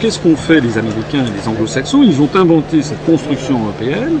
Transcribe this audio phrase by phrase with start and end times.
[0.00, 4.18] qu'est-ce qu'ont fait les Américains et les Anglo-Saxons Ils ont inventé cette construction européenne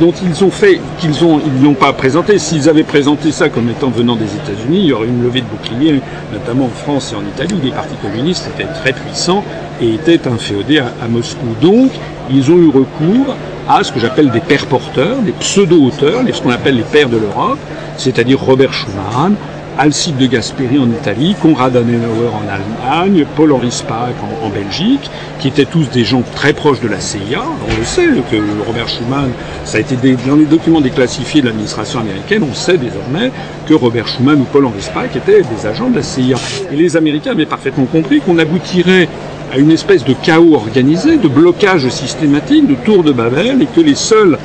[0.00, 2.38] dont ils ont fait, qu'ils ont, ils n'ont pas présenté.
[2.38, 5.46] S'ils avaient présenté ça comme étant venant des États-Unis, il y aurait une levée de
[5.46, 6.00] boucliers,
[6.32, 7.60] notamment en France et en Italie.
[7.62, 9.44] Les partis communistes étaient très puissants
[9.80, 11.46] et étaient inféodés à, à Moscou.
[11.60, 11.90] Donc,
[12.30, 13.36] ils ont eu recours
[13.68, 17.16] à ce que j'appelle des pères porteurs, des pseudo-auteurs, ce qu'on appelle les pères de
[17.16, 17.58] l'Europe,
[17.96, 19.34] c'est-à-dire Robert Schuman,
[19.76, 25.10] Alcide de Gasperi en Italie, Konrad Adenauer en Allemagne, Paul-Henri Spaak en, Belgique,
[25.40, 27.42] qui étaient tous des gens très proches de la CIA.
[27.68, 29.30] On le sait que Robert Schuman,
[29.64, 29.96] ça a été
[30.26, 33.32] dans les documents déclassifiés de l'administration américaine, on sait désormais
[33.66, 36.36] que Robert Schuman ou Paul-Henri Spaak étaient des agents de la CIA.
[36.72, 39.08] Et les Américains avaient parfaitement compris qu'on aboutirait
[39.52, 43.80] à une espèce de chaos organisé, de blocage systématique, de tour de Babel, et que
[43.80, 44.38] les seuls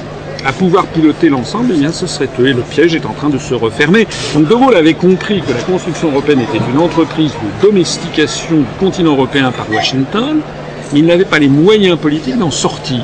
[0.45, 2.47] à pouvoir piloter l'ensemble, eh bien, ce serait eux.
[2.47, 4.07] Et le piège est en train de se refermer.
[4.33, 8.65] Donc De Gaulle avait compris que la construction européenne était une entreprise de domestication du
[8.79, 10.39] continent européen par Washington,
[10.93, 12.99] il n'avait pas les moyens politiques d'en sortir.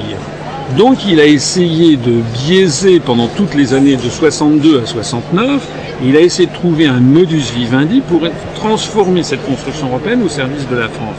[0.77, 5.61] Donc il a essayé de biaiser pendant toutes les années de 62 à 69,
[6.03, 8.21] il a essayé de trouver un modus vivendi pour
[8.55, 11.17] transformer cette construction européenne au service de la France.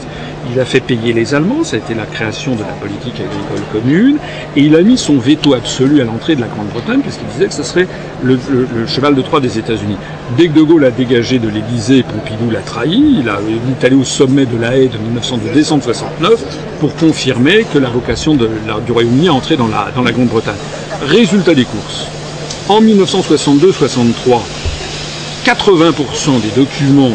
[0.53, 3.65] Il a fait payer les Allemands, ça a été la création de la politique agricole
[3.71, 4.17] commune,
[4.55, 7.47] et il a mis son veto absolu à l'entrée de la Grande-Bretagne, parce qu'il disait
[7.47, 7.87] que ce serait
[8.23, 8.39] le,
[8.87, 9.97] cheval de Troie des États-Unis.
[10.37, 14.03] Dès que De Gaulle a dégagé de l'Élysée, Pompidou l'a trahi, il, est allé au
[14.03, 16.33] sommet de la haie de 1900 de décembre 69
[16.79, 20.55] pour confirmer que la vocation du Royaume-Uni a entré dans la, dans la Grande-Bretagne.
[21.07, 22.07] Résultat des courses.
[22.69, 24.41] En 1962-63,
[25.45, 27.13] 80% des documents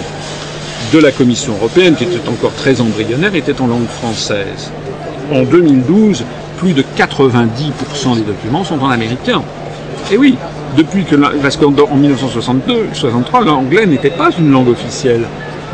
[0.92, 4.70] de la Commission européenne, qui était encore très embryonnaire, était en langue française.
[5.32, 6.24] En 2012,
[6.58, 9.42] plus de 90% des documents sont en américain.
[10.10, 10.36] Et oui,
[10.76, 15.24] depuis que, parce qu'en 1962-63, l'anglais n'était pas une langue officielle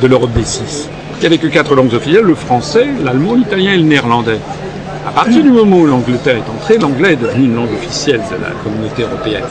[0.01, 0.89] de l'Europe des six.
[1.17, 4.39] Il n'y avait que quatre langues officielles, le français, l'allemand, l'italien et le néerlandais.
[5.05, 8.37] À partir du moment où l'Angleterre est entrée, l'anglais est devenu une langue officielle de
[8.41, 9.43] la communauté européenne.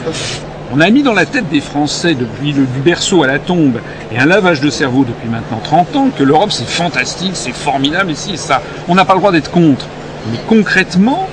[0.70, 3.80] On a mis dans la tête des Français depuis le, du berceau à la tombe
[4.12, 8.14] et un lavage de cerveau depuis maintenant 30 ans que l'Europe c'est fantastique, c'est formidable,
[8.14, 8.60] si et ça.
[8.86, 9.86] On n'a pas le droit d'être contre.
[10.30, 11.26] Mais concrètement,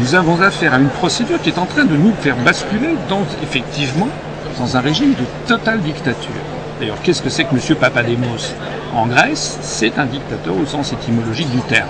[0.00, 3.22] nous avons affaire à une procédure qui est en train de nous faire basculer dans,
[3.44, 4.08] effectivement,
[4.58, 6.32] dans un régime de totale dictature.
[6.80, 7.76] D'ailleurs, qu'est-ce que c'est que M.
[7.76, 8.54] Papademos?
[8.94, 11.88] En Grèce, c'est un dictateur au sens étymologique du terme.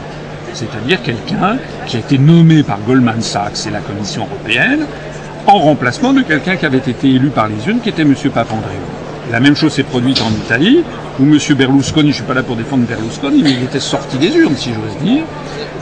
[0.53, 4.87] C'est-à-dire quelqu'un qui a été nommé par Goldman Sachs et la Commission européenne
[5.47, 8.15] en remplacement de quelqu'un qui avait été élu par les unes, qui était M.
[8.33, 8.71] Papandreou.
[9.31, 10.83] La même chose s'est produite en Italie,
[11.19, 11.39] où M.
[11.57, 14.57] Berlusconi, je ne suis pas là pour défendre Berlusconi, mais il était sorti des urnes,
[14.57, 15.25] si j'ose dire.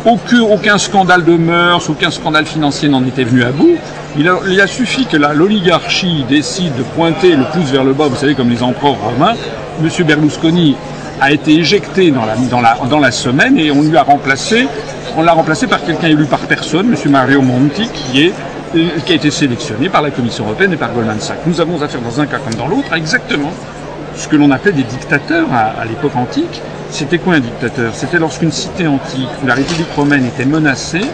[0.04, 3.76] Aucun, scandale de mœurs, aucun scandale financier n'en était venu à bout.
[4.18, 4.28] Il
[4.60, 8.50] a, suffi que l'oligarchie décide de pointer le pouce vers le bas, vous savez, comme
[8.50, 9.34] les empereurs romains.
[9.82, 10.06] M.
[10.06, 10.76] Berlusconi
[11.20, 14.66] a été éjecté dans la semaine et on lui a remplacé,
[15.16, 17.10] on l'a remplacé par quelqu'un élu par personne, M.
[17.10, 18.32] Mario Monti, qui est
[18.72, 21.46] qui a été sélectionné par la Commission européenne et par Goldman Sachs.
[21.46, 23.52] Nous avons affaire dans un cas comme dans l'autre à exactement
[24.16, 26.62] ce que l'on appelait des dictateurs à, l'époque antique.
[26.90, 27.94] C'était quoi un dictateur?
[27.94, 31.04] C'était lorsqu'une cité antique où la République romaine était menacée,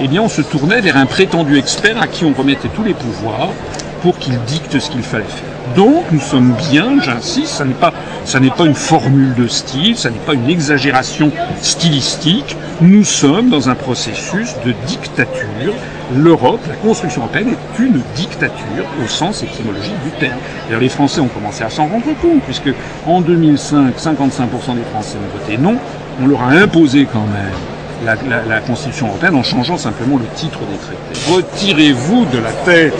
[0.00, 2.94] eh bien on se tournait vers un prétendu expert à qui on remettait tous les
[2.94, 3.50] pouvoirs
[4.02, 5.74] pour qu'il dicte ce qu'il fallait faire.
[5.74, 7.92] Donc nous sommes bien, j'insiste, ça n'est pas,
[8.26, 11.30] ça n'est pas une formule de style, ça n'est pas une exagération
[11.62, 12.56] stylistique.
[12.80, 15.72] Nous sommes dans un processus de dictature.
[16.14, 20.38] L'Europe, la construction européenne est une dictature au sens étymologique du terme.
[20.66, 22.70] D'ailleurs, les Français ont commencé à s'en rendre compte, puisque
[23.06, 25.76] en 2005, 55% des Français ont voté non.
[26.20, 30.76] On leur a imposé quand même la, Constitution européenne en changeant simplement le titre des
[30.76, 31.34] traités.
[31.34, 32.94] Retirez-vous de la tête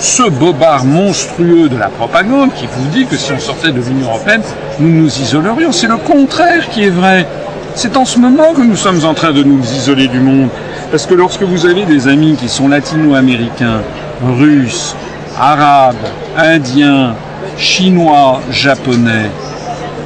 [0.00, 4.08] ce bobard monstrueux de la propagande qui vous dit que si on sortait de l'Union
[4.08, 4.42] européenne,
[4.78, 5.72] nous nous isolerions.
[5.72, 7.26] C'est le contraire qui est vrai.
[7.74, 10.48] C'est en ce moment que nous sommes en train de nous isoler du monde.
[10.90, 13.82] Parce que lorsque vous avez des amis qui sont latino-américains,
[14.22, 14.96] russes,
[15.38, 15.96] arabes,
[16.36, 17.14] indiens,
[17.56, 19.30] chinois, japonais,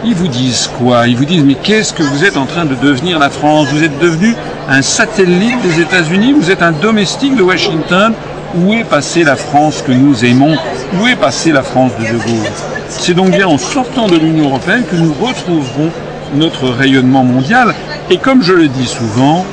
[0.04, 1.06] ils vous disent quoi?
[1.06, 3.68] Ils vous disent mais qu'est-ce que vous êtes en train de devenir la France?
[3.72, 4.34] Vous êtes devenu
[4.68, 8.12] un satellite des États-Unis, vous êtes un domestique de Washington?
[8.54, 10.56] Où est passée la France que nous aimons?
[11.00, 12.50] Où est passée la France de De Gaulle?
[12.88, 15.90] C'est donc bien en sortant de l'Union européenne que nous retrouverons
[16.34, 17.74] notre rayonnement mondial.
[18.10, 19.46] Et comme je le dis souvent,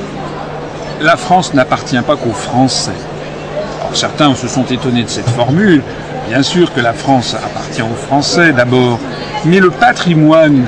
[1.00, 2.92] la France n'appartient pas qu'aux Français.
[3.80, 5.82] Alors, certains se sont étonnés de cette formule.
[6.28, 9.00] Bien sûr que la France appartient aux Français d'abord,
[9.44, 10.64] mais le patrimoine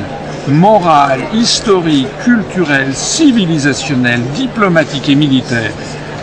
[0.48, 5.70] moral, historique, culturel, civilisationnel, diplomatique et militaire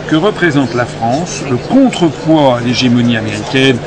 [0.08, 3.78] que représente la France, le contrepoids à l'hégémonie américaine,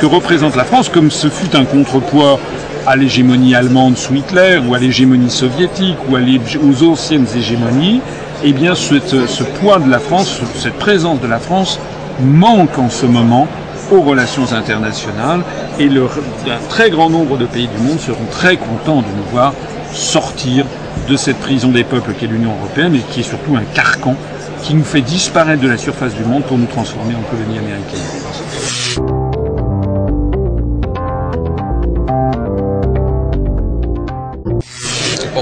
[0.00, 2.40] que représente la France, comme ce fut un contrepoids
[2.86, 8.00] à l'hégémonie allemande sous Hitler, ou à l'hégémonie soviétique, ou aux anciennes hégémonies,
[8.42, 11.78] eh bien ce poids de la France, cette présence de la France
[12.20, 13.46] manque en ce moment
[13.90, 15.40] aux relations internationales
[15.78, 19.30] et le, un très grand nombre de pays du monde seront très contents de nous
[19.30, 19.54] voir
[19.92, 20.64] sortir
[21.08, 24.14] de cette prison des peuples qu'est l'Union européenne et qui est surtout un carcan
[24.62, 28.00] qui nous fait disparaître de la surface du monde pour nous transformer en colonie américaine.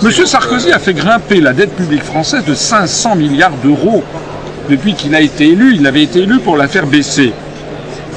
[0.03, 4.05] Monsieur Sarkozy a fait grimper la dette publique française de 500 milliards d'euros
[4.69, 5.75] depuis qu'il a été élu.
[5.75, 7.33] Il avait été élu pour la faire baisser.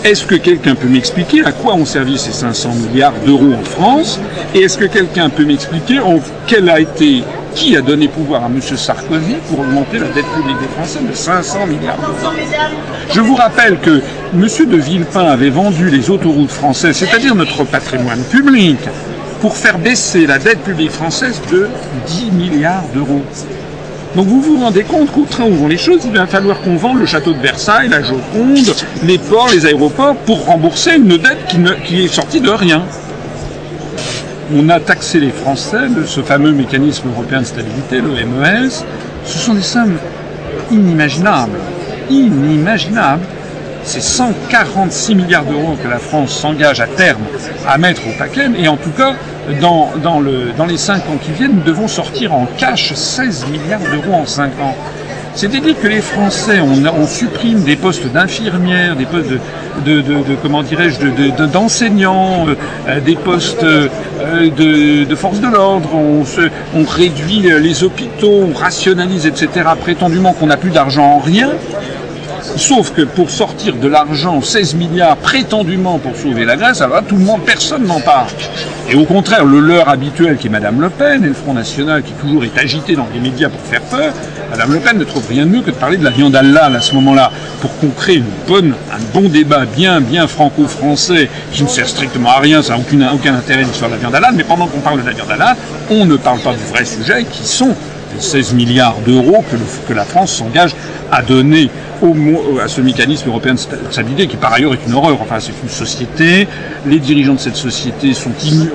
[0.03, 4.19] Est-ce que quelqu'un peut m'expliquer à quoi ont servi ces 500 milliards d'euros en France
[4.55, 7.23] Et est-ce que quelqu'un peut m'expliquer en quel a été,
[7.53, 8.61] qui a donné pouvoir à M.
[8.61, 12.33] Sarkozy pour augmenter la dette publique des Français de 500 milliards d'euros?
[13.13, 14.01] Je vous rappelle que
[14.33, 14.47] M.
[14.69, 18.77] de Villepin avait vendu les autoroutes françaises, c'est-à-dire notre patrimoine public,
[19.41, 21.67] pour faire baisser la dette publique française de
[22.07, 23.21] 10 milliards d'euros.
[24.15, 26.75] Donc vous vous rendez compte qu'au train où vont les choses, il va falloir qu'on
[26.75, 28.73] vende le château de Versailles, la Joconde,
[29.03, 31.45] les ports, les aéroports, pour rembourser une dette
[31.85, 32.83] qui, est sortie de rien.
[34.55, 38.83] On a taxé les Français de ce fameux mécanisme européen de stabilité, le MES.
[39.25, 39.97] Ce sont des sommes
[40.71, 41.59] inimaginables.
[42.09, 43.25] Inimaginables.
[43.83, 47.21] C'est 146 milliards d'euros que la France s'engage à terme
[47.67, 49.13] à mettre au paquet, et en tout cas,
[49.61, 53.47] dans, dans, le, dans les 5 ans qui viennent, nous devons sortir en cash 16
[53.47, 54.75] milliards d'euros en 5 ans.
[55.35, 59.29] C'est-à-dire que les Français, on, supprime des postes d'infirmières, des postes
[59.85, 60.03] de,
[60.41, 60.99] comment dirais-je,
[61.45, 62.45] d'enseignants,
[62.87, 63.87] euh, des postes euh,
[64.19, 70.57] de, de force de l'ordre, on réduit les hôpitaux, on rationalise, etc., prétendument qu'on n'a
[70.57, 71.51] plus d'argent en rien.
[72.55, 77.03] Sauf que pour sortir de l'argent, 16 milliards prétendument pour sauver la Grèce, alors là,
[77.07, 78.27] tout le monde, personne n'en parle.
[78.89, 82.01] Et au contraire, le leur habituel qui est Madame Le Pen et le Front National
[82.03, 84.13] qui toujours est agité dans les médias pour faire peur,
[84.49, 86.75] Madame Le Pen ne trouve rien de mieux que de parler de la viande halal
[86.75, 87.31] à ce moment-là,
[87.61, 92.31] pour qu'on crée une bonne, un bon débat bien, bien franco-français, qui ne sert strictement
[92.31, 94.79] à rien, ça n'a aucun, aucun intérêt d'histoire de la viande halal, mais pendant qu'on
[94.79, 95.55] parle de la viande halal,
[95.91, 97.75] on ne parle pas du vrai sujet qui sont
[98.17, 99.43] 16 milliards d'euros
[99.87, 100.75] que, la France s'engage
[101.11, 101.69] à donner
[102.63, 103.59] à ce mécanisme européen de
[103.91, 105.17] stabilité, qui par ailleurs est une horreur.
[105.21, 106.47] Enfin, c'est une société,
[106.85, 108.13] les dirigeants de cette société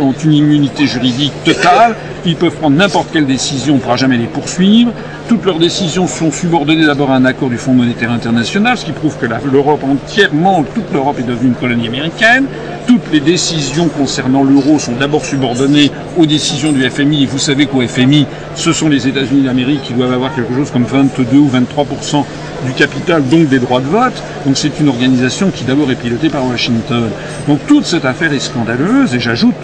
[0.01, 1.95] ont une immunité juridique totale,
[2.27, 4.93] ils peuvent prendre n'importe quelle décision, on ne pourra jamais les poursuivre.
[5.29, 8.93] Toutes leurs décisions sont subordonnées d'abord à un accord du Fonds monétaire international, ce qui
[8.93, 12.45] prouve que l'Europe entièrement, toute l'Europe est devenue une colonie américaine.
[12.87, 17.25] Toutes les décisions concernant l'euro sont d'abord subordonnées aux décisions du FMI.
[17.25, 18.27] Vous savez qu'au FMI,
[18.57, 22.25] ce sont les États-Unis d'Amérique qui doivent avoir quelque chose comme 22 ou 23%
[22.67, 24.23] du capital, donc des droits de vote.
[24.45, 27.09] Donc c'est une organisation qui d'abord est pilotée par Washington.
[27.49, 29.55] Donc toute cette affaire est scandaleuse et j'ajoute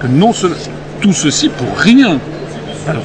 [0.00, 0.32] que non
[1.00, 2.18] tout ceci pour rien.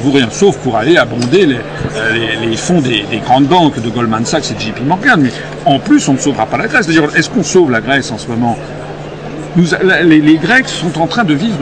[0.02, 4.54] Pour rien, sauf pour aller abonder les, fonds des, grandes banques de Goldman Sachs et
[4.54, 5.20] de JP Morgan.
[5.22, 5.32] Mais
[5.66, 6.88] en plus, on ne sauvera pas la Grèce.
[6.88, 8.58] D'ailleurs, est-ce qu'on sauve la Grèce en ce moment?
[9.56, 11.60] Les, les, Grecs sont en train de vivre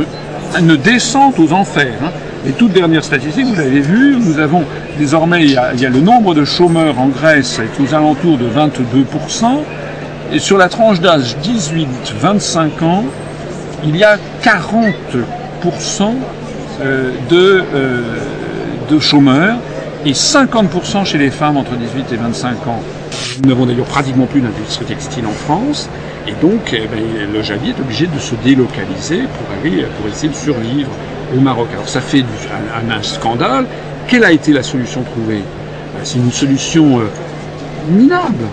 [0.60, 1.98] une descente aux enfers.
[2.04, 2.12] Hein.
[2.46, 4.64] Les toutes dernières statistiques, vous l'avez vu, nous avons
[4.98, 9.60] désormais, il y, a, le nombre de chômeurs en Grèce est aux alentours de 22%,
[10.34, 13.04] et sur la tranche d'âge 18-25 ans,
[13.84, 14.96] il y a 40%
[16.82, 18.02] euh, de, euh,
[18.90, 19.58] de chômeurs
[20.06, 22.82] et 50% chez les femmes entre 18 et 25 ans.
[23.42, 25.90] Nous n'avons d'ailleurs pratiquement plus d'industrie textile en France,
[26.28, 27.00] et donc eh ben,
[27.34, 30.90] le Javi est obligé de se délocaliser pour, essayer de survivre
[31.36, 31.68] au Maroc.
[31.74, 33.66] Alors ça fait un, un, scandale.
[34.08, 35.42] Quelle a été la solution trouvée?
[35.94, 37.04] Ben, C'est une solution euh,
[37.90, 38.46] minable.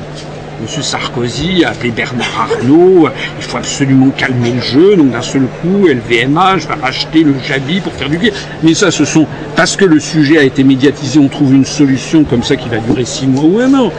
[0.61, 0.83] M.
[0.83, 3.09] Sarkozy a appelé Bernard Arnault,
[3.39, 7.81] il faut absolument calmer le jeu, donc d'un seul coup, LVMH va racheter le Jabi
[7.81, 8.33] pour faire du bien.
[8.65, 12.25] Mais ça, ce sont, parce que le sujet a été médiatisé, on trouve une solution
[12.25, 13.93] comme ça qui va durer six mois ou un an.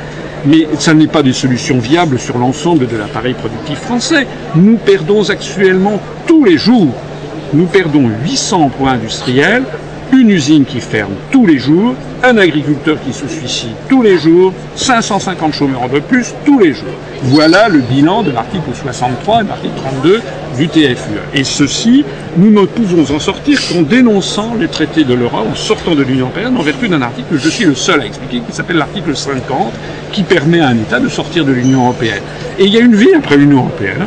[0.46, 4.26] Mais ça n'est pas des solutions viables sur l'ensemble de l'appareil productif français.
[4.56, 6.94] Nous perdons actuellement tous les jours
[7.54, 9.64] nous perdons 800 emplois industriels,
[10.14, 14.54] une usine qui ferme tous les jours, un agriculteur qui se suicide tous les jours,
[14.76, 16.88] 550 chômeurs de plus tous les jours.
[17.24, 20.22] Voilà le bilan de l'article 63 et de l'article 32
[20.58, 21.20] du TFUE.
[21.34, 22.04] Et ceci,
[22.38, 26.26] nous ne pouvons en sortir qu'en dénonçant les traités de l'Europe, en sortant de l'Union
[26.26, 29.16] européenne, en vertu d'un article que je suis le seul à expliquer, qui s'appelle l'article
[29.16, 29.74] 50,
[30.12, 32.22] qui permet à un État de sortir de l'Union européenne.
[32.58, 34.06] Et il y a une vie après l'Union européenne.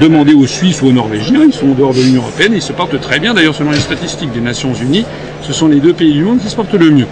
[0.00, 2.72] Demandez aux Suisses ou aux Norvégiens, ils sont en dehors de l'Union Européenne, ils se
[2.72, 3.34] portent très bien.
[3.34, 5.04] D'ailleurs, selon les statistiques des Nations Unies,
[5.42, 7.06] ce sont les deux pays du monde qui se portent le mieux.